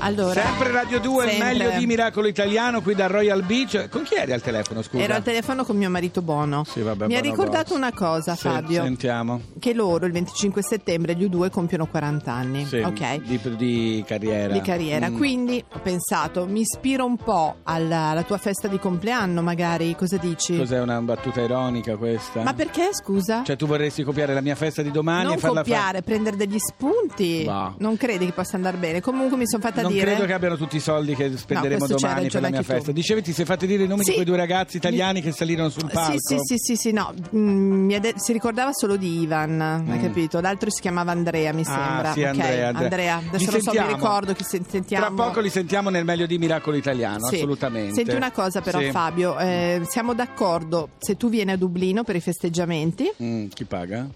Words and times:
Allora, 0.00 0.40
Sempre 0.42 0.70
Radio 0.70 1.00
2, 1.00 1.24
il 1.24 1.30
sempre. 1.30 1.48
meglio 1.48 1.76
di 1.76 1.86
Miracolo 1.86 2.28
Italiano 2.28 2.80
qui 2.82 2.94
da 2.94 3.08
Royal 3.08 3.42
Beach. 3.42 3.88
Con 3.88 4.04
chi 4.04 4.14
eri 4.14 4.32
al 4.32 4.40
telefono, 4.40 4.80
scusa? 4.82 5.02
Ero 5.02 5.14
al 5.14 5.22
telefono 5.24 5.64
con 5.64 5.76
mio 5.76 5.90
marito 5.90 6.22
Bono. 6.22 6.62
Sì, 6.64 6.82
vabbè, 6.82 7.06
Mi 7.06 7.16
ha 7.16 7.20
ricordato 7.20 7.74
una 7.74 7.92
cosa, 7.92 8.36
Sì, 8.36 8.42
Fabio. 8.42 8.84
Sentiamo. 8.84 9.40
Che 9.58 9.74
loro 9.74 10.06
il 10.06 10.12
25 10.12 10.62
settembre 10.62 11.16
gli 11.16 11.24
U2 11.24 11.50
compiono 11.50 11.86
40 11.86 12.32
anni. 12.32 12.64
Sì, 12.64 12.76
ok? 12.76 13.16
di, 13.22 13.40
di 13.56 14.04
carriera. 14.06 14.52
Di 14.52 14.60
carriera. 14.60 15.10
Mm. 15.10 15.16
Quindi 15.16 15.64
ho 15.68 15.80
pensato, 15.80 16.46
mi 16.46 16.60
ispiro 16.60 17.04
un 17.04 17.16
po' 17.16 17.56
alla, 17.64 18.10
alla 18.10 18.22
tua 18.22 18.38
festa 18.38 18.68
di 18.68 18.78
compleanno, 18.78 19.42
magari. 19.42 19.96
Cosa 19.96 20.16
dici? 20.16 20.56
Cos'è 20.56 20.80
una 20.80 21.00
battuta 21.00 21.40
ironica 21.40 21.96
questa? 21.96 22.42
Ma 22.42 22.54
perché, 22.54 22.90
scusa? 22.92 23.42
Cioè 23.42 23.56
tu 23.56 23.66
vorresti 23.66 24.04
copiare 24.04 24.32
la 24.32 24.42
mia 24.42 24.54
festa 24.54 24.80
di 24.82 24.92
domani 24.92 25.24
non 25.24 25.32
e 25.32 25.38
farla 25.38 25.62
copiare, 25.62 26.02
prendere 26.02 26.36
degli 26.36 26.58
spunti. 26.58 27.44
No. 27.44 27.74
Non 27.78 27.96
credi 27.96 28.26
che 28.26 28.32
possa 28.32 28.54
andare 28.54 28.76
bene? 28.76 29.00
Comunque 29.08 29.38
mi 29.38 29.46
sono 29.46 29.62
fatta 29.62 29.80
Non 29.80 29.92
dire. 29.92 30.04
credo 30.04 30.26
che 30.26 30.34
abbiano 30.34 30.56
tutti 30.58 30.76
i 30.76 30.80
soldi 30.80 31.14
che 31.14 31.34
spenderemo 31.34 31.86
c'hai 31.86 31.96
domani 31.96 32.28
per 32.28 32.42
la 32.42 32.48
mia 32.50 32.58
anche 32.58 32.68
tu. 32.68 32.74
festa. 32.74 32.92
Dicevi 32.92 33.22
ti 33.22 33.32
sei 33.32 33.46
fatti 33.46 33.66
dire 33.66 33.84
i 33.84 33.86
nomi 33.86 34.02
Sì. 34.02 34.10
di 34.10 34.14
quei 34.16 34.26
due 34.26 34.36
ragazzi 34.36 34.76
italiani 34.76 35.22
che 35.22 35.32
salirono 35.32 35.70
sul 35.70 35.88
palco? 35.90 36.18
Sì, 36.18 36.36
sì, 36.36 36.44
sì, 36.44 36.56
sì, 36.58 36.76
sì, 36.76 36.92
no. 36.92 37.14
Mm, 37.34 37.86
mi 37.86 37.98
de- 38.00 38.12
si 38.16 38.32
ricordava 38.34 38.70
solo 38.74 38.96
di 38.96 39.20
Ivan, 39.22 39.58
hai 39.88 39.98
capito? 39.98 40.40
L'altro 40.42 40.68
si 40.70 40.82
chiamava 40.82 41.10
Andrea, 41.12 41.54
mi 41.54 41.62
Mm. 41.62 41.70
Ah, 41.70 41.86
sembra. 41.86 42.12
sì, 42.12 42.20
Ok, 42.20 42.26
Andrea, 42.28 42.68
Andrea. 42.68 43.16
Adesso 43.16 43.44
Li 43.46 43.50
non 43.50 43.60
so, 43.62 43.70
mi 43.80 43.86
ricordo 43.94 44.32
chi 44.34 44.44
se- 44.44 44.60
sentiamo. 44.68 45.06
Tra 45.06 45.24
poco 45.24 45.40
li 45.40 45.48
sentiamo 45.48 45.88
nel 45.88 46.04
meglio 46.04 46.26
di 46.26 46.36
Miracolo 46.36 46.76
Italiano, 46.76 47.28
Sì. 47.28 47.36
assolutamente. 47.36 47.94
Senti 47.94 48.14
una 48.14 48.30
cosa 48.30 48.60
però. 48.60 48.78
Fabio, 48.90 49.38
eh, 49.38 49.80
siamo 49.88 50.12
d'accordo 50.12 50.90
se 50.98 51.16
tu 51.16 51.30
vieni 51.30 51.50
a 51.52 51.56
Dublino 51.56 52.04
per 52.04 52.14
i 52.16 52.20
festeggiamenti, 52.20 53.10
Mm, 53.22 53.46
chi 53.54 53.64
paga? 53.64 54.06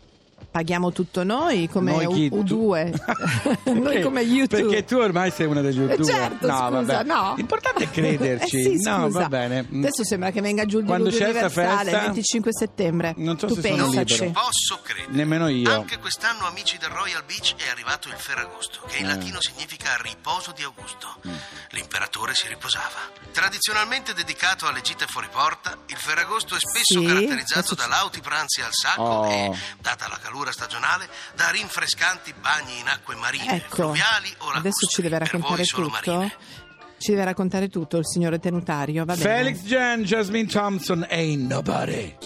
Paghiamo 0.52 0.92
tutto 0.92 1.24
noi 1.24 1.68
come 1.68 1.90
Noi 1.92 2.06
chi? 2.14 2.28
U- 2.30 2.44
Tu- 2.44 2.70
U2, 2.76 3.72
noi 3.80 4.02
come 4.02 4.20
YouTube. 4.20 4.62
Perché 4.62 4.84
tu 4.84 4.96
ormai 4.98 5.30
sei 5.32 5.46
una 5.46 5.62
degli 5.62 5.78
YouTube. 5.78 6.04
Certo, 6.04 6.46
no, 6.46 6.52
scusa, 6.56 6.68
vabbè. 6.98 7.02
no. 7.04 7.34
L'importante 7.36 7.84
è 7.84 7.90
crederci. 7.90 8.56
Eh 8.72 8.78
sì, 8.78 8.82
no, 8.88 9.08
va 9.10 9.28
bene. 9.28 9.66
Mm. 9.68 9.78
Adesso 9.82 10.04
sembra 10.04 10.30
che 10.30 10.40
venga 10.40 10.64
giù 10.66 10.78
il 10.78 10.84
Quando 10.84 11.08
c'è 11.10 11.24
universale 11.30 11.48
festa- 11.90 11.96
il 11.96 12.04
25 12.06 12.50
settembre. 12.52 13.14
Non 13.16 13.38
so 13.38 13.46
tu 13.48 13.54
se 13.54 13.62
sono 13.62 13.84
pensaci. 13.90 14.24
libero. 14.24 14.40
Posso 14.40 14.78
credere. 14.82 15.12
Nemmeno 15.12 15.48
io. 15.48 15.72
Anche 15.72 15.98
quest'anno, 15.98 16.46
amici 16.46 16.76
del 16.78 16.90
Royal 16.90 17.24
Beach, 17.24 17.54
è 17.56 17.70
arrivato 17.70 18.08
il 18.08 18.14
Ferragosto, 18.16 18.80
che 18.88 18.98
in 18.98 19.06
Eh. 19.06 19.08
latino 19.08 19.38
significa 19.40 19.96
riposo 20.02 20.52
di 20.54 20.62
Augusto. 20.62 21.08
L'imperatore 21.70 22.34
si 22.34 22.46
riposava. 22.48 22.98
Tradizionalmente 23.32 24.12
dedicato 24.12 24.66
alle 24.66 24.82
gite 24.82 25.06
fuori 25.06 25.28
porta, 25.32 25.76
il 25.86 25.96
Ferragosto 25.96 26.54
è 26.54 26.58
spesso 26.58 27.00
Sì, 27.00 27.06
caratterizzato 27.06 27.58
adesso 27.60 27.74
da 27.74 27.86
lauti 27.86 28.20
pranzi 28.20 28.60
al 28.60 28.72
sacco 28.72 29.02
Oh. 29.02 29.30
e, 29.30 29.50
data 29.80 30.06
la 30.08 30.18
calura 30.22 30.41
stagionale, 30.50 31.08
da 31.36 31.50
rinfrescanti 31.50 32.34
bagni 32.40 32.78
in 32.80 32.88
acque 32.88 33.14
marine, 33.14 33.54
Ecco, 33.56 33.74
fluviali 33.76 34.28
o 34.38 34.46
lacustri. 34.46 34.58
adesso 34.58 34.86
ci 34.88 35.02
deve 35.02 35.18
raccontare 35.18 35.64
tutto. 35.64 35.88
marine. 35.88 36.34
Ci 36.98 37.10
deve 37.10 37.24
raccontare 37.24 37.68
tutto 37.68 37.96
il 37.98 38.06
signore 38.06 38.38
tenutario, 38.38 39.04
va 39.04 39.14
bene. 39.16 39.28
Felix 39.28 39.60
Jan, 39.62 40.02
Jasmine 40.02 40.46
Thompson, 40.48 41.06
Ain't 41.10 41.48
Nobody. 41.48 42.16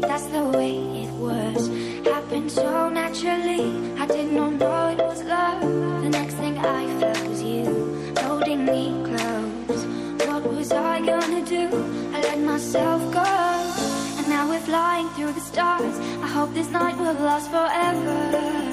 That's 0.00 0.26
the 0.30 0.42
way 0.52 1.02
it 1.02 1.10
was. 1.18 1.68
Happened 2.06 2.50
so 2.50 2.88
naturally. 2.90 3.60
I 3.98 4.06
did 4.06 4.32
not 4.32 4.52
know 4.58 4.88
it 4.90 4.98
was 4.98 5.22
love. 5.24 5.60
The 6.02 6.08
next 6.10 6.34
thing 6.36 6.56
I 6.58 6.86
felt 7.00 7.28
was 7.28 7.42
you 7.42 8.12
holding 8.20 8.64
me 8.64 8.92
close. 9.04 9.84
What 10.26 10.46
was 10.52 10.70
I 10.72 11.00
gonna 11.00 11.42
do? 11.44 11.68
I 12.14 12.20
let 12.20 12.38
myself 12.40 13.00
go. 13.12 13.22
Now 14.32 14.48
we're 14.48 14.60
flying 14.60 15.10
through 15.10 15.34
the 15.34 15.40
stars. 15.40 15.94
I 16.22 16.26
hope 16.26 16.54
this 16.54 16.70
night 16.70 16.96
will 16.96 17.12
last 17.12 17.50
forever. 17.50 18.71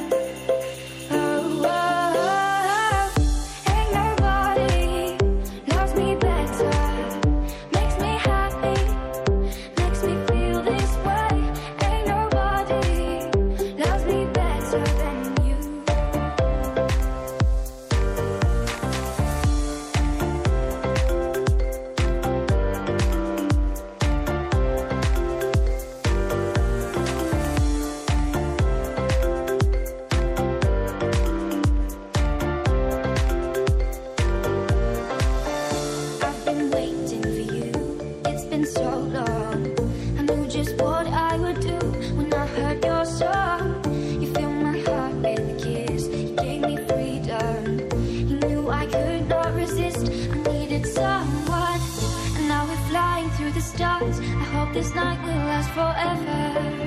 This 54.74 54.94
night 54.94 55.20
will 55.24 55.46
last 55.48 55.70
forever. 55.72 56.79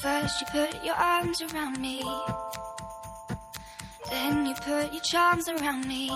First 0.00 0.40
you 0.40 0.46
put 0.52 0.84
your 0.84 0.94
arms 0.94 1.42
around 1.42 1.80
me. 1.80 2.02
Then 4.10 4.46
you 4.46 4.54
put 4.54 4.92
your 4.92 5.02
charms 5.02 5.48
around 5.48 5.86
me. 5.88 6.10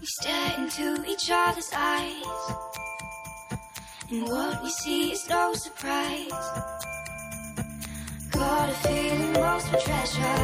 We 0.00 0.06
stare 0.06 0.54
into 0.58 1.04
each 1.08 1.28
other's 1.32 1.70
eyes. 1.74 2.22
And 4.10 4.22
what 4.22 4.62
we 4.62 4.70
see 4.70 5.12
is 5.12 5.28
no 5.28 5.52
surprise. 5.54 6.30
Got 8.30 8.68
a 8.68 8.74
feeling 8.86 9.34
lost 9.34 9.68
for 9.68 9.78
treasure. 9.78 10.42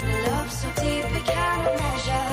And 0.00 0.10
a 0.10 0.30
love 0.30 0.50
so 0.50 0.68
deep 0.82 1.04
we 1.12 1.20
cannot 1.20 1.76
measure. 1.76 2.31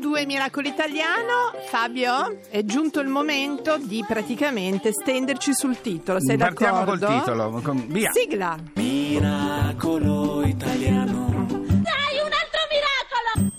2 0.00 0.24
Miracolo 0.26 0.66
Italiano, 0.66 1.52
Fabio, 1.68 2.40
è 2.48 2.64
giunto 2.64 3.00
il 3.00 3.08
momento 3.08 3.76
di 3.78 4.02
praticamente 4.06 4.92
stenderci 4.92 5.52
sul 5.54 5.80
titolo. 5.80 6.18
Sei 6.20 6.36
Partiamo 6.38 6.78
d'accordo? 6.84 7.06
col 7.06 7.18
titolo. 7.18 7.60
con- 7.62 7.84
Via. 7.88 8.10
Sigla. 8.12 8.56
Miracolo 8.74 10.42
italiano. 10.46 11.46
Dai, 11.48 12.18
un 12.24 12.32
altro 12.32 12.60
miracolo! 12.70 13.50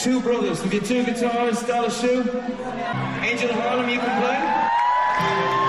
Two 0.00 0.20
brothers, 0.20 0.62
we 0.62 0.68
get 0.70 0.84
two 0.86 1.02
guitars, 1.02 1.64
dollar 1.66 1.90
shoe. 1.90 2.22
Angel 3.20 3.50
Harlem, 3.50 3.88
you 3.88 3.98
can 3.98 4.20
play. 4.20 5.66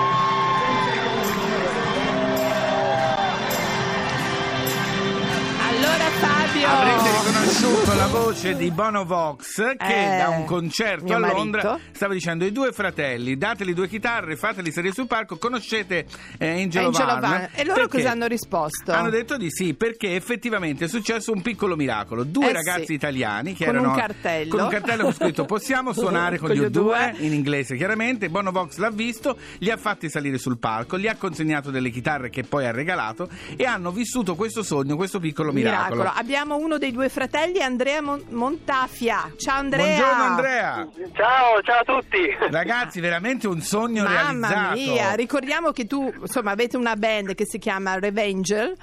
Vissuto 7.62 7.94
la 7.94 8.06
voce 8.06 8.56
di 8.56 8.70
Bono 8.70 9.04
Vox 9.04 9.56
che 9.76 10.14
Eh, 10.14 10.16
da 10.16 10.30
un 10.30 10.46
concerto 10.46 11.12
a 11.12 11.18
marito. 11.18 11.36
Londra 11.36 11.78
stava 11.92 12.14
dicendo 12.14 12.46
i 12.46 12.52
due 12.52 12.72
fratelli 12.72 13.36
dateli 13.36 13.74
due 13.74 13.86
chitarre 13.86 14.34
fateli 14.36 14.72
salire 14.72 14.94
sul 14.94 15.06
palco 15.06 15.36
conoscete 15.36 16.06
eh, 16.38 16.62
Angelo, 16.62 16.86
Angelo 16.86 17.06
Van 17.06 17.20
Van. 17.20 17.48
E 17.54 17.64
loro 17.66 17.80
Perché? 17.82 17.98
cosa 17.98 18.12
hanno 18.12 18.24
risposto? 18.28 18.92
Hanno 18.92 19.10
detto 19.10 19.36
di 19.36 19.50
sì 19.50 19.74
perché 19.74 20.14
effettivamente 20.14 20.86
è 20.86 20.88
successo 20.88 21.32
un 21.32 21.42
piccolo 21.42 21.76
miracolo 21.76 22.24
due 22.24 22.48
Eh, 22.48 22.52
ragazzi 22.54 22.86
sì. 22.86 22.92
italiani 22.94 23.52
che 23.52 23.66
Con 23.66 23.74
erano 23.74 23.90
un 23.92 23.98
cartello. 23.98 24.48
con 24.56 24.60
un 24.64 24.68
cartello 24.70 25.02
con 25.02 25.12
scritto 25.12 25.44
possiamo 25.44 25.92
suonare 25.92 26.38
con, 26.38 26.48
Con 26.48 26.56
gli 26.56 26.60
gli 26.60 26.64
U2 26.64 26.80
U2. 27.18 27.22
in 27.24 27.34
inglese 27.34 27.76
chiaramente 27.76 28.30
Bono 28.30 28.52
Vox 28.52 28.78
l'ha 28.78 28.90
visto 28.90 29.36
li 29.58 29.70
ha 29.70 29.76
fatti 29.76 30.08
salire 30.08 30.38
sul 30.38 30.56
palco 30.58 30.98
gli 30.98 31.08
ha 31.08 31.16
consegnato 31.16 31.70
delle 31.70 31.90
chitarre 31.90 32.30
che 32.30 32.42
poi 32.42 32.64
ha 32.64 32.70
regalato 32.70 33.28
e 33.54 33.64
hanno 33.66 33.90
vissuto 33.92 34.34
questo 34.34 34.62
sogno 34.62 34.96
questo 34.96 35.20
piccolo 35.20 35.52
miracolo, 35.52 36.10
Abbiamo 36.10 36.56
uno 36.56 36.78
dei 36.78 36.90
due 36.92 37.10
fratelli, 37.10 37.48
Andrea 37.58 38.00
Mon- 38.00 38.24
Montafia. 38.30 39.30
Ciao 39.36 39.58
Andrea. 39.58 39.96
Buongiorno 39.98 40.22
Andrea 40.22 40.88
Ciao, 41.14 41.60
ciao 41.62 41.80
a 41.80 41.84
tutti. 41.84 42.18
Ragazzi, 42.50 43.00
veramente 43.00 43.46
un 43.48 43.60
sogno 43.60 44.04
Mamma 44.04 44.48
realizzato. 44.48 44.74
mia, 44.74 45.12
ricordiamo 45.14 45.72
che 45.72 45.86
tu 45.86 46.12
insomma 46.20 46.52
avete 46.52 46.76
una 46.76 46.94
band 46.96 47.34
che 47.34 47.44
si 47.46 47.58
chiama 47.58 47.98
Revengel. 47.98 48.76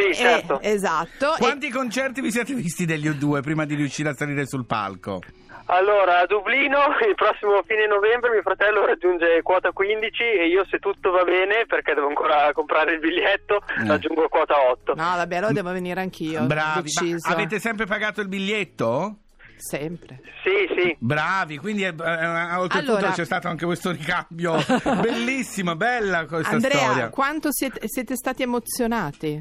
Sì, 0.00 0.08
Eh, 0.08 0.14
certo. 0.14 0.60
esatto. 0.60 1.34
Quanti 1.38 1.68
concerti 1.70 2.20
vi 2.20 2.30
siete 2.30 2.54
visti 2.54 2.84
degli 2.86 3.08
U2 3.08 3.40
prima 3.42 3.64
di 3.64 3.74
riuscire 3.74 4.08
a 4.10 4.14
salire 4.14 4.46
sul 4.46 4.64
palco? 4.66 5.20
Allora, 5.66 6.18
a 6.20 6.26
Dublino 6.26 6.78
il 7.08 7.14
prossimo 7.14 7.62
fine 7.64 7.86
novembre 7.86 8.30
mio 8.30 8.42
fratello 8.42 8.84
raggiunge 8.84 9.40
quota 9.42 9.70
15 9.70 10.22
e 10.24 10.48
io 10.48 10.64
se 10.68 10.78
tutto 10.80 11.10
va 11.12 11.22
bene, 11.22 11.64
perché 11.66 11.94
devo 11.94 12.08
ancora 12.08 12.50
comprare 12.52 12.94
il 12.94 12.98
biglietto, 12.98 13.60
Eh. 13.78 13.86
raggiungo 13.86 14.28
quota 14.28 14.54
8. 14.68 14.92
E- 14.92 14.94
No, 14.96 15.14
vabbè, 15.16 15.36
allora 15.36 15.52
devo 15.52 15.70
venire 15.70 16.00
anch'io. 16.00 16.42
Bravi, 16.42 16.90
avete 17.22 17.60
sempre 17.60 17.86
pagato 17.86 18.20
il 18.20 18.26
biglietto? 18.26 19.18
Sempre. 19.58 20.22
Sì, 20.42 20.74
sì. 20.74 20.96
Bravi, 20.98 21.58
quindi 21.58 21.84
eh, 21.84 21.88
eh, 21.94 22.54
oltretutto 22.56 22.96
Allora- 22.96 23.10
c'è 23.12 23.24
stato 23.26 23.46
anche 23.46 23.64
questo 23.66 23.90
ricambio 23.92 24.54
bellissimo, 25.02 25.76
bella 25.76 26.24
questa 26.26 26.54
Andrea, 26.54 26.78
storia. 26.78 27.10
quanto 27.10 27.48
siete, 27.52 27.80
siete 27.84 28.16
stati 28.16 28.42
emozionati? 28.42 29.40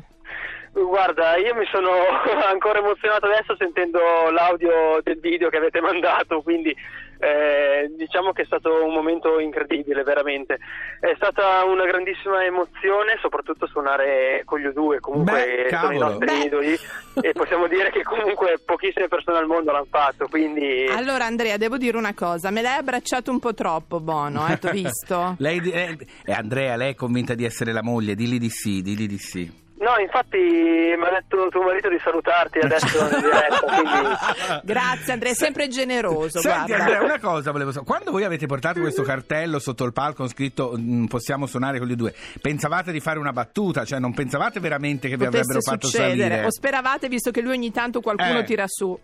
Guarda, 0.87 1.37
io 1.37 1.55
mi 1.55 1.65
sono 1.71 1.89
ancora 2.49 2.79
emozionato 2.79 3.25
adesso 3.25 3.55
sentendo 3.57 3.99
l'audio 4.31 4.99
del 5.03 5.19
video 5.19 5.49
che 5.49 5.57
avete 5.57 5.81
mandato, 5.81 6.41
quindi 6.41 6.75
eh, 7.19 7.91
diciamo 7.97 8.31
che 8.31 8.43
è 8.43 8.45
stato 8.45 8.83
un 8.83 8.93
momento 8.93 9.39
incredibile, 9.39 10.03
veramente. 10.03 10.57
È 10.99 11.13
stata 11.15 11.65
una 11.65 11.85
grandissima 11.85 12.43
emozione, 12.45 13.17
soprattutto 13.21 13.67
suonare 13.67 14.43
con 14.45 14.59
gli 14.59 14.67
U2, 14.67 14.99
comunque 14.99 15.67
Beh, 15.69 15.77
sono 15.77 15.91
i 15.91 15.97
nostri 15.97 16.25
Beh. 16.25 16.45
idoli 16.45 16.79
e 17.21 17.33
possiamo 17.33 17.67
dire 17.67 17.91
che 17.91 18.03
comunque 18.03 18.59
pochissime 18.63 19.09
persone 19.09 19.37
al 19.37 19.47
mondo 19.47 19.71
l'hanno 19.71 19.87
fatto, 19.89 20.27
quindi... 20.27 20.87
Allora 20.87 21.25
Andrea, 21.25 21.57
devo 21.57 21.77
dire 21.77 21.97
una 21.97 22.13
cosa, 22.13 22.51
me 22.51 22.61
l'hai 22.61 22.77
abbracciato 22.77 23.31
un 23.31 23.39
po' 23.39 23.53
troppo, 23.53 23.99
Bono, 23.99 24.47
eh, 24.47 24.57
t'ho 24.57 24.71
visto? 24.75 25.35
Lei, 25.39 25.59
eh, 25.71 25.97
eh, 26.23 26.31
Andrea, 26.31 26.77
lei 26.77 26.91
è 26.91 26.95
convinta 26.95 27.33
di 27.33 27.43
essere 27.43 27.73
la 27.73 27.83
moglie? 27.83 28.15
Digli 28.15 28.39
di 28.39 28.49
sì, 28.49 28.81
digli 28.81 29.07
di 29.07 29.17
sì. 29.17 29.67
No, 29.79 29.97
infatti 29.97 30.37
mi 30.37 31.05
ha 31.05 31.09
detto 31.09 31.47
tuo 31.49 31.61
marito 31.61 31.87
di 31.87 31.97
salutarti 32.03 32.59
adesso 32.59 32.99
in 32.99 33.21
diretta, 33.21 33.59
quindi... 33.61 34.61
Grazie 34.73 35.13
Andrea, 35.13 35.31
è 35.31 35.35
sempre 35.35 35.69
generoso, 35.69 36.41
Senti 36.41 36.67
guarda. 36.67 36.75
Andrea, 36.83 37.01
una 37.03 37.19
cosa 37.19 37.51
volevo 37.51 37.71
sapere. 37.71 37.89
Quando 37.89 38.11
voi 38.11 38.25
avete 38.25 38.45
portato 38.45 38.81
questo 38.81 39.03
cartello 39.03 39.57
sotto 39.57 39.85
il 39.85 39.93
palco 39.93 40.17
con 40.17 40.27
scritto 40.27 40.73
mm, 40.77 41.05
possiamo 41.05 41.45
suonare 41.45 41.79
con 41.79 41.87
gli 41.87 41.95
due, 41.95 42.13
pensavate 42.41 42.91
di 42.91 42.99
fare 42.99 43.19
una 43.19 43.31
battuta? 43.31 43.85
Cioè 43.85 43.99
non 43.99 44.13
pensavate 44.13 44.59
veramente 44.59 45.07
che 45.07 45.15
vi 45.15 45.23
Potesse 45.23 45.39
avrebbero 45.43 45.61
fatto 45.61 45.87
succedere, 45.87 46.29
salire? 46.29 46.45
o 46.45 46.51
speravate 46.51 47.07
visto 47.07 47.31
che 47.31 47.39
lui 47.41 47.53
ogni 47.53 47.71
tanto 47.71 48.01
qualcuno 48.01 48.39
Eh. 48.39 48.43
tira 48.43 48.65
su. 48.67 48.99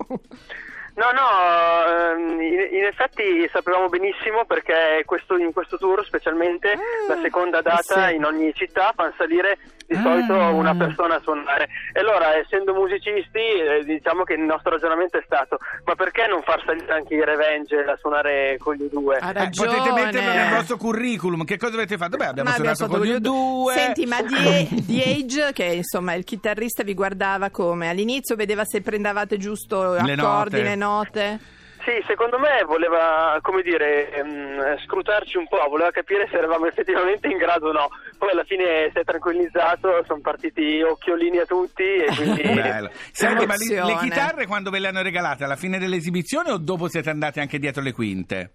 No, 0.97 1.11
no, 1.11 2.15
ehm, 2.15 2.41
in, 2.41 2.83
effetti 2.85 3.49
sapevamo 3.51 3.87
benissimo 3.89 4.45
perché 4.45 5.03
questo- 5.05 5.37
in 5.37 5.51
questo 5.51 5.77
tour 5.77 6.05
specialmente 6.05 6.71
Ah, 6.71 7.15
la 7.15 7.21
seconda 7.21 7.61
data 7.61 8.07
sì. 8.07 8.15
in 8.15 8.23
ogni 8.23 8.53
città 8.53 8.93
fanno 8.95 9.13
salire 9.17 9.57
di 9.87 9.95
Ah. 9.95 10.01
solito 10.01 10.33
una 10.33 10.75
persona 10.75 11.15
a 11.15 11.19
suonare. 11.21 11.67
E 11.93 11.99
allora, 11.99 12.35
essendo 12.35 12.73
musicisti, 12.73 13.39
eh, 13.39 13.83
diciamo 13.85 14.23
che 14.23 14.33
il 14.33 14.41
nostro 14.41 14.71
ragionamento 14.71 15.17
è 15.17 15.23
stato 15.25 15.57
ma 15.85 15.95
perché 15.95 16.25
non 16.27 16.41
far 16.43 16.61
salire 16.65 16.91
anche 16.93 17.13
i 17.15 17.23
Revenge 17.23 17.75
a 17.77 17.95
suonare 17.97 18.57
con 18.59 18.75
gli 18.75 18.87
due? 18.91 19.17
Eh, 19.17 19.49
potete 19.55 19.91
metterlo 19.91 20.31
nel 20.33 20.53
vostro 20.53 20.77
curriculum. 20.77 21.43
Che 21.43 21.57
cosa 21.57 21.73
avete 21.75 21.97
fatto? 21.97 22.17
Beh, 22.17 22.25
abbiamo 22.25 22.49
Ma 22.49 22.55
abbiamo 22.55 22.75
suonato 22.75 22.97
con 22.97 23.05
gli 23.07 23.17
due. 23.17 23.73
Senti, 23.73 24.05
ma 24.05 24.21
Die, 24.21 24.67
Die 24.85 25.03
Age, 25.03 25.51
che 25.53 25.63
insomma 25.65 26.13
il 26.13 26.23
chitarrista 26.23 26.83
vi 26.83 26.93
guardava 26.93 27.49
come? 27.49 27.89
All'inizio 27.89 28.35
vedeva 28.35 28.63
se 28.65 28.81
prendavate 28.81 29.37
giusto 29.37 29.93
Le 29.93 30.13
accordi, 30.13 30.15
note. 30.15 30.61
le 30.63 30.75
note. 30.75 31.39
Sì, 31.85 32.03
secondo 32.07 32.39
me 32.39 32.63
voleva, 32.65 33.37
come 33.43 33.61
dire, 33.61 34.09
ehm, 34.11 34.79
scrutarci 34.85 35.37
un 35.37 35.47
po', 35.47 35.63
voleva 35.69 35.91
capire 35.91 36.27
se 36.31 36.37
eravamo 36.37 36.65
effettivamente 36.65 37.27
in 37.27 37.37
grado 37.37 37.69
o 37.69 37.71
no. 37.71 37.89
Poi 38.17 38.31
alla 38.31 38.43
fine 38.43 38.89
si 38.91 38.97
è 38.97 39.03
tranquillizzato, 39.03 40.03
sono 40.07 40.19
partiti 40.19 40.81
occhiolini 40.81 41.37
a 41.37 41.45
tutti 41.45 41.83
e 41.83 42.05
quindi... 42.15 42.41
Senti, 43.13 43.45
ma 43.45 43.53
le, 43.55 43.83
le 43.83 43.97
chitarre 43.97 44.47
quando 44.47 44.71
ve 44.71 44.79
le 44.79 44.87
hanno 44.87 45.03
regalate? 45.03 45.43
Alla 45.43 45.55
fine 45.55 45.77
dell'esibizione 45.77 46.49
o 46.49 46.57
dopo 46.57 46.87
siete 46.87 47.11
andati 47.11 47.39
anche 47.39 47.59
dietro 47.59 47.83
le 47.83 47.91
quinte? 47.91 48.51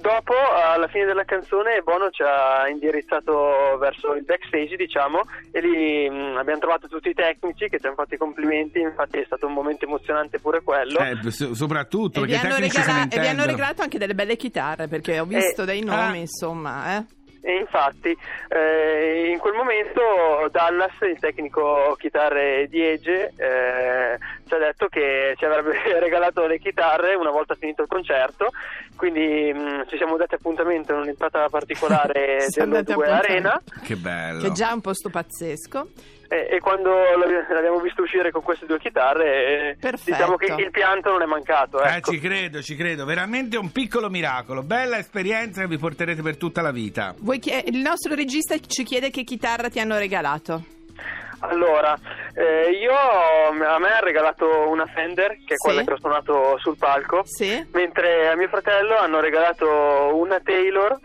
Dopo, 0.00 0.34
alla 0.52 0.88
fine 0.88 1.04
della 1.04 1.24
canzone, 1.24 1.80
Bono 1.84 2.10
ci 2.10 2.22
ha 2.22 2.68
indirizzato 2.68 3.78
verso 3.78 4.14
il 4.14 4.24
backstage, 4.24 4.74
diciamo, 4.74 5.20
e 5.52 5.60
lì 5.60 6.10
mh, 6.10 6.36
abbiamo 6.36 6.58
trovato 6.58 6.88
tutti 6.88 7.10
i 7.10 7.14
tecnici 7.14 7.68
che 7.68 7.78
ci 7.78 7.86
hanno 7.86 7.94
fatto 7.94 8.14
i 8.14 8.18
complimenti, 8.18 8.80
infatti 8.80 9.18
è 9.18 9.24
stato 9.24 9.46
un 9.46 9.52
momento 9.52 9.84
emozionante 9.84 10.40
pure 10.40 10.62
quello. 10.62 10.98
Eh, 10.98 11.30
so- 11.30 11.54
soprattutto 11.54 12.18
E 12.18 12.20
perché 12.22 12.34
i 12.34 12.38
hanno 12.38 12.53
tecnici 12.53 12.53
ne 12.58 12.68
regala- 12.68 13.08
e 13.08 13.20
vi 13.20 13.26
hanno 13.28 13.44
regalato 13.44 13.82
anche 13.82 13.98
delle 13.98 14.14
belle 14.14 14.36
chitarre 14.36 14.88
perché 14.88 15.18
ho 15.20 15.24
visto 15.24 15.62
Eh, 15.62 15.66
dei 15.66 15.82
nomi, 15.84 16.18
ah. 16.18 16.20
insomma. 16.20 16.96
Eh. 16.96 17.04
E 17.46 17.58
infatti 17.58 18.16
eh, 18.48 19.28
in 19.30 19.38
quel 19.38 19.52
momento 19.52 20.00
Dallas, 20.50 20.94
il 21.02 21.18
tecnico 21.20 21.94
chitarre 21.98 22.66
di 22.70 22.80
Ege, 22.82 23.32
eh, 23.36 24.18
ci 24.48 24.54
ha 24.54 24.58
detto 24.58 24.86
che 24.86 25.34
ci 25.36 25.44
avrebbe 25.44 25.72
regalato 26.00 26.46
le 26.46 26.58
chitarre 26.58 27.14
una 27.14 27.30
volta 27.30 27.54
finito 27.54 27.82
il 27.82 27.88
concerto, 27.88 28.48
quindi 28.96 29.52
mh, 29.52 29.88
ci 29.90 29.98
siamo 29.98 30.16
dati 30.16 30.36
appuntamento 30.36 30.94
in 30.94 31.00
un'entrata 31.00 31.46
particolare 31.50 32.40
Siamo 32.48 32.70
dello 32.72 32.82
dati 32.82 32.94
2 32.94 33.04
appuntamento. 33.04 33.48
Arena 33.48 33.62
Che 33.82 33.96
bello. 33.96 34.40
Che 34.40 34.46
è 34.46 34.52
già 34.52 34.72
un 34.72 34.80
posto 34.80 35.10
pazzesco. 35.10 35.88
E, 36.34 36.56
e 36.56 36.60
quando 36.60 36.90
l'abbi- 36.90 37.52
l'abbiamo 37.54 37.78
visto 37.78 38.02
uscire 38.02 38.30
con 38.30 38.42
queste 38.42 38.66
due 38.66 38.78
chitarre 38.78 39.70
eh, 39.70 39.76
Perfetto. 39.78 40.10
diciamo 40.10 40.36
che 40.36 40.52
il 40.60 40.70
pianto 40.70 41.10
non 41.10 41.22
è 41.22 41.26
mancato. 41.26 41.80
Eh, 41.82 41.96
Ecco. 41.96 42.10
ci 42.12 42.18
credo, 42.18 42.60
ci 42.62 42.74
credo, 42.76 43.04
veramente 43.04 43.56
un 43.56 43.70
piccolo 43.70 44.10
miracolo, 44.10 44.62
bella 44.62 44.98
esperienza 44.98 45.60
che 45.60 45.68
vi 45.68 45.78
porterete 45.78 46.22
per 46.22 46.36
tutta 46.36 46.60
la 46.62 46.72
vita. 46.72 47.14
Vuoi 47.18 47.38
chie- 47.38 47.62
il 47.66 47.78
nostro 47.78 48.14
regista 48.14 48.56
ci 48.58 48.82
chiede 48.84 49.10
che 49.10 49.22
chitarra 49.22 49.68
ti 49.68 49.78
hanno 49.80 49.96
regalato. 49.98 50.64
Allora, 51.40 51.94
eh, 52.34 52.70
io 52.70 52.92
a 52.94 53.78
me 53.78 53.88
ha 53.92 54.00
regalato 54.00 54.46
una 54.70 54.86
Fender, 54.86 55.32
che 55.44 55.54
è 55.54 55.56
Sì. 55.56 55.66
quella 55.66 55.82
che 55.84 55.92
ho 55.92 55.98
suonato 55.98 56.56
sul 56.58 56.76
palco, 56.78 57.22
Sì? 57.26 57.62
mentre 57.72 58.28
a 58.30 58.34
mio 58.36 58.48
fratello 58.48 58.96
hanno 58.96 59.20
regalato 59.20 60.16
una 60.16 60.40
Taylor 60.40 60.98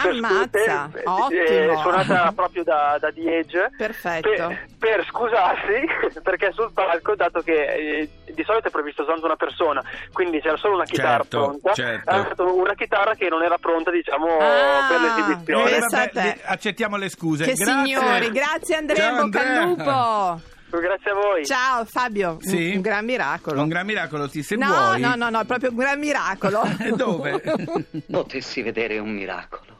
Ammazza, 0.00 0.88
scooter, 0.90 1.02
ottimo. 1.04 1.72
eh, 1.72 1.76
suonata 1.80 2.32
proprio 2.36 2.62
da, 2.64 2.96
da 3.00 3.08
Edge, 3.14 3.70
Perfetto. 3.76 4.28
per, 4.28 4.66
per 4.78 5.04
scusarsi 5.06 6.20
perché 6.22 6.52
sul 6.52 6.70
palco, 6.72 7.14
dato 7.14 7.40
che 7.40 7.52
eh, 7.54 8.08
di 8.32 8.42
solito 8.44 8.68
è 8.68 8.70
previsto 8.70 9.02
soltanto 9.04 9.26
una 9.26 9.36
persona, 9.36 9.82
quindi 10.12 10.40
c'era 10.40 10.56
solo 10.56 10.74
una 10.74 10.84
chitarra 10.84 11.16
Certo, 11.22 11.38
pronta, 11.38 11.72
certo. 11.72 12.10
ha 12.10 12.18
dato 12.22 12.54
una 12.56 12.74
chitarra 12.74 13.14
che 13.14 13.28
non 13.28 13.42
era 13.42 13.56
pronta 13.58 13.90
diciamo 13.90 14.26
Ah, 14.38 14.88
per 14.88 14.96
Eh, 14.96 15.02
l'esibizione. 15.02 15.78
Vabbè, 15.90 16.38
accettiamo 16.44 16.96
le 16.96 17.08
scuse. 17.08 17.44
Che 17.44 17.54
Grazie. 17.54 17.84
signori, 17.84 18.30
grazie 18.30 18.76
Andrea, 18.76 18.96
Ciao, 19.10 19.20
in 19.24 19.30
bocca 19.30 19.40
al 19.40 19.46
Andrea. 19.56 19.64
lupo. 19.64 20.40
Grazie 20.68 21.10
a 21.10 21.14
voi. 21.14 21.46
Ciao 21.46 21.84
Fabio, 21.86 22.32
un- 22.32 22.40
Sì? 22.40 22.72
un, 22.74 22.80
gran 22.82 23.04
miracolo. 23.04 23.62
Un 23.62 23.68
gran 23.68 23.86
miracolo, 23.86 24.28
sì, 24.28 24.42
se 24.42 24.56
no, 24.56 24.66
vuoi. 24.66 25.00
no, 25.00 25.14
no, 25.14 25.30
no, 25.30 25.40
è 25.40 25.44
proprio 25.46 25.70
un 25.70 25.76
gran 25.76 25.98
miracolo. 25.98 26.60
Dove? 26.94 27.40
potessi 28.10 28.60
vedere 28.62 28.98
un 28.98 29.10
miracolo. 29.14 29.75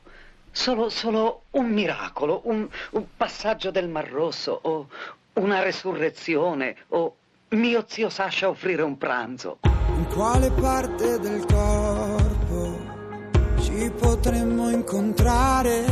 Solo, 0.57 0.89
solo 0.89 1.43
un 1.51 1.67
miracolo, 1.67 2.41
un, 2.45 2.67
un 2.93 3.05
passaggio 3.15 3.71
del 3.71 3.91
Mar 3.91 4.09
Rosso 4.09 4.59
o 4.63 4.89
una 5.35 5.63
resurrezione 5.63 6.75
o 6.89 7.15
mio 7.51 7.85
zio 7.87 8.09
Sasha 8.09 8.49
offrire 8.49 8.81
un 8.81 8.97
pranzo. 8.97 9.59
In 9.65 10.07
quale 10.07 10.51
parte 10.51 11.19
del 11.19 11.45
corpo 11.45 12.79
ci 13.61 13.93
potremmo 13.99 14.71
incontrare 14.71 15.85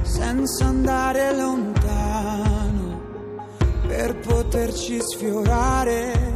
senza 0.00 0.64
andare 0.64 1.36
lontano 1.36 3.02
per 3.86 4.20
poterci 4.20 5.00
sfiorare? 5.02 6.32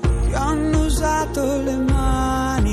Ti 0.00 0.34
hanno 0.34 0.84
usato 0.84 1.62
le 1.62 1.76
mani 1.76 2.67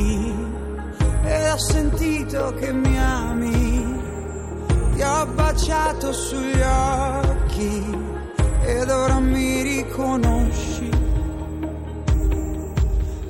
sentito 2.26 2.54
che 2.56 2.72
mi 2.72 3.00
ami. 3.00 4.04
Ti 4.96 5.02
ho 5.02 5.26
baciato 5.28 6.12
sugli 6.12 6.62
occhi 6.62 7.98
ed 8.64 8.90
ora 8.90 9.20
mi 9.20 9.62
riconosci. 9.62 11.04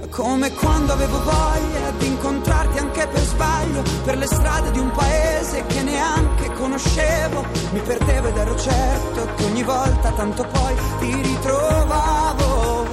Come 0.09 0.53
quando 0.53 0.93
avevo 0.93 1.21
voglia 1.23 1.91
di 1.97 2.07
incontrarti 2.07 2.77
anche 2.77 3.05
per 3.05 3.19
sbaglio 3.19 3.83
Per 4.05 4.17
le 4.17 4.27
strade 4.27 4.71
di 4.71 4.79
un 4.79 4.89
paese 4.91 5.65
che 5.65 5.83
neanche 5.83 6.53
conoscevo 6.53 7.43
Mi 7.71 7.81
perdevo 7.81 8.29
ed 8.29 8.37
ero 8.37 8.55
certo 8.55 9.27
che 9.35 9.43
ogni 9.43 9.63
volta 9.63 10.11
tanto 10.11 10.47
poi 10.47 10.75
ti 10.99 11.21
ritrovavo 11.21 12.85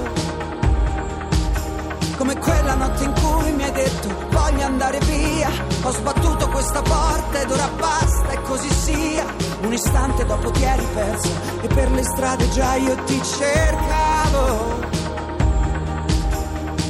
Come 2.17 2.37
quella 2.39 2.75
notte 2.75 3.03
in 3.05 3.13
cui 3.13 3.51
mi 3.53 3.63
hai 3.63 3.71
detto 3.71 4.09
voglio 4.29 4.65
andare 4.65 4.99
via 5.05 5.72
Ho 5.85 5.91
sbattuto 5.91 6.47
questa 6.49 6.81
porta 6.81 7.41
ed 7.41 7.51
ora 7.51 7.69
basta 7.77 8.29
e 8.29 8.41
così 8.43 8.69
sia 8.69 9.25
Un 9.63 9.73
istante 9.73 10.25
dopo 10.25 10.49
ti 10.51 10.63
eri 10.63 10.85
perso 10.93 11.29
e 11.61 11.67
per 11.67 11.91
le 11.91 12.03
strade 12.03 12.49
già 12.51 12.75
io 12.75 12.95
ti 13.03 13.21
cercavo 13.21 14.93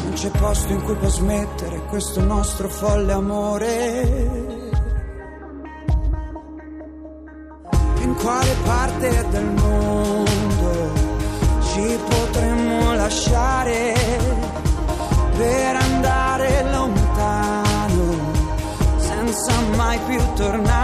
non 0.04 0.22
c'è 0.22 0.30
posto 0.30 0.72
in 0.72 0.84
cui 0.84 0.96
può 0.96 1.10
smettere 1.10 1.86
questo 1.88 2.22
nostro 2.22 2.70
folle 2.70 3.14
amore. 3.14 4.02
In 8.02 8.16
quale 8.16 8.56
parte 8.64 9.28
del 9.32 9.46
mondo 9.46 10.92
ci 11.62 11.98
potremmo 12.08 12.94
lasciare 12.94 13.94
per 15.36 15.76
andare 15.78 16.03
tornare? 20.36 20.83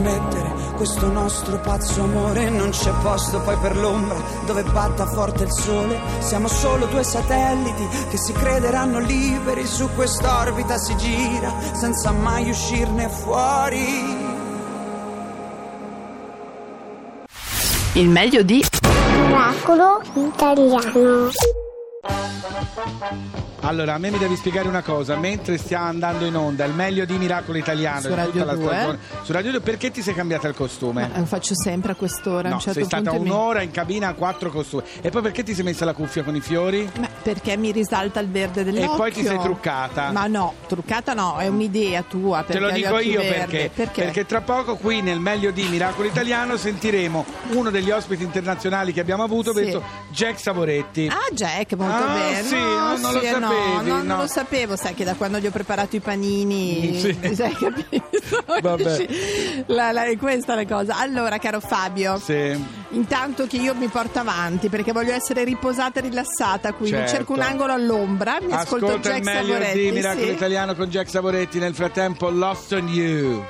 Posto 0.00 0.40
in 0.40 0.40
cui 0.40 0.40
può 0.50 0.60
smettere 0.60 0.74
questo 0.76 1.10
nostro 1.10 1.60
pazzo 1.60 2.02
amore. 2.02 2.50
Non 2.50 2.70
c'è 2.70 2.92
posto 3.02 3.40
poi 3.40 3.56
per 3.56 3.76
l'ombra 3.76 4.16
dove 4.46 4.62
batta 4.62 5.06
forte 5.06 5.44
il 5.44 5.52
sole. 5.52 5.98
Siamo 6.20 6.48
solo 6.48 6.86
due 6.86 7.02
satelliti 7.02 7.86
che 8.10 8.16
si 8.16 8.32
crederanno 8.32 8.98
liberi. 8.98 9.66
Su 9.66 9.88
quest'orbita 9.94 10.78
si 10.78 10.96
gira 10.96 11.52
senza 11.72 12.12
mai 12.12 12.48
uscirne 12.50 13.08
fuori. 13.08 14.28
Il 17.94 18.08
meglio 18.08 18.42
di 18.42 18.64
Miracolo 19.26 20.00
italiano. 20.14 21.30
Allora, 23.62 23.94
a 23.94 23.98
me 23.98 24.10
mi 24.10 24.16
devi 24.16 24.36
spiegare 24.36 24.68
una 24.68 24.80
cosa, 24.82 25.16
mentre 25.16 25.58
stiamo 25.58 25.84
andando 25.84 26.24
in 26.24 26.34
onda, 26.34 26.64
il 26.64 26.72
meglio 26.72 27.04
di 27.04 27.18
Miracolo 27.18 27.58
Italiano 27.58 28.00
Su 28.00 28.08
di 28.08 28.14
Radio 28.14 28.32
tutta 28.32 28.44
la 28.46 28.54
2. 28.54 28.64
stagione, 28.66 28.98
su 29.22 29.32
Radio 29.32 29.50
2, 29.50 29.60
perché 29.60 29.90
ti 29.90 30.00
sei 30.00 30.14
cambiata 30.14 30.48
il 30.48 30.54
costume? 30.54 31.10
Eh, 31.14 31.18
Lo 31.18 31.26
faccio 31.26 31.54
sempre 31.54 31.92
a 31.92 31.94
quest'ora. 31.94 32.46
a 32.48 32.50
No, 32.50 32.54
un 32.54 32.60
certo 32.62 32.78
sei 32.78 32.88
stata 32.88 33.10
punto 33.10 33.22
mi- 33.22 33.28
un'ora 33.30 33.60
in 33.60 33.70
cabina 33.70 34.08
a 34.08 34.14
quattro 34.14 34.50
costumi. 34.50 34.82
E 35.02 35.10
poi 35.10 35.20
perché 35.20 35.42
ti 35.42 35.54
sei 35.54 35.64
messa 35.64 35.84
la 35.84 35.92
cuffia 35.92 36.22
con 36.22 36.34
i 36.34 36.40
fiori? 36.40 36.88
Ma 36.98 37.08
perché 37.22 37.58
mi 37.58 37.70
risalta 37.70 38.18
il 38.20 38.30
verde 38.30 38.64
dell'occhio. 38.64 38.94
E 38.94 38.96
poi 38.96 39.12
ti 39.12 39.24
sei 39.24 39.38
truccata. 39.38 40.10
Ma 40.10 40.26
no, 40.26 40.54
truccata 40.66 41.12
no, 41.12 41.36
è 41.36 41.46
un'idea 41.46 42.02
tua. 42.02 42.42
Te 42.44 42.58
lo 42.58 42.68
perché 42.68 42.82
dico 42.82 42.98
io 42.98 43.20
verdi. 43.20 43.70
perché, 43.74 44.00
perché 44.02 44.24
tra 44.24 44.40
poco 44.40 44.76
qui 44.76 45.02
nel 45.02 45.20
meglio 45.20 45.50
di 45.50 45.64
Miracolo 45.68 46.08
Italiano 46.08 46.56
sentiremo 46.56 47.24
uno 47.50 47.68
degli 47.68 47.90
ospiti 47.90 48.22
internazionali 48.22 48.94
che 48.94 49.00
abbiamo 49.00 49.22
avuto, 49.22 49.52
Sì. 49.54 49.78
Jack 50.08 50.40
Savoretti. 50.40 51.08
Ah 51.12 51.28
Jack, 51.34 51.74
molto 51.74 51.94
Ah, 51.94 52.14
bene. 52.14 52.42
sì, 52.42 52.54
no, 52.56 52.64
non- 52.64 53.00
non 53.00 53.12
lo 53.12 53.20
sì, 53.20 53.30
no, 53.38 53.48
sapevi, 53.54 53.88
no, 53.90 53.96
no. 53.96 54.02
non 54.02 54.18
lo 54.18 54.26
sapevo, 54.26 54.76
sai 54.76 54.94
che 54.94 55.04
da 55.04 55.14
quando 55.14 55.38
gli 55.38 55.46
ho 55.46 55.50
preparato 55.50 55.96
i 55.96 56.00
panini, 56.00 56.98
Sì. 56.98 57.18
ti 57.20 57.34
sei 57.34 57.52
capito? 57.54 58.04
Vabbè. 58.62 59.06
La- 59.66 59.92
la- 59.92 60.04
è 60.04 60.16
questa 60.16 60.54
la 60.54 60.66
cosa. 60.66 60.96
Allora, 60.98 61.38
caro 61.38 61.60
Fabio, 61.60 62.18
Sì. 62.18 62.62
intanto 62.90 63.46
che 63.46 63.56
io 63.56 63.74
mi 63.74 63.88
porto 63.88 64.18
avanti 64.18 64.68
perché 64.68 64.92
voglio 64.92 65.12
essere 65.12 65.44
riposata 65.44 66.00
e 66.00 66.02
rilassata, 66.02 66.72
quindi 66.72 66.96
Certo. 66.98 67.12
cerco 67.12 67.32
un 67.34 67.40
angolo 67.40 67.72
all'ombra, 67.72 68.38
mi 68.40 68.52
ascolto 68.52 68.86
Ascolta 68.86 69.08
Jack 69.10 69.18
il 69.18 69.24
meglio 69.24 69.52
Savoretti. 69.52 69.78
di 69.80 69.90
Miracolo 69.92 70.26
sì. 70.26 70.32
Italiano 70.32 70.74
con 70.74 70.86
Jack 70.88 71.08
Savoretti. 71.10 71.58
Nel 71.58 71.74
frattempo, 71.74 72.30
Lost 72.30 72.72
on 72.72 72.88
You. 72.88 73.44